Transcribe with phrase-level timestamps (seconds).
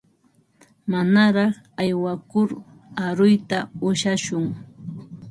[0.91, 1.53] Manaraq
[1.83, 2.49] aywakur
[3.05, 3.57] aruyta
[3.87, 4.45] ushashun.